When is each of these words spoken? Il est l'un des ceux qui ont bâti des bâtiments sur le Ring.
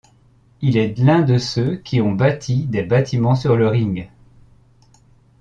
Il 0.63 0.77
est 0.77 0.97
l'un 0.97 1.21
des 1.21 1.37
ceux 1.37 1.75
qui 1.75 2.01
ont 2.01 2.11
bâti 2.11 2.65
des 2.65 2.81
bâtiments 2.81 3.35
sur 3.35 3.55
le 3.55 3.67
Ring. 3.67 4.09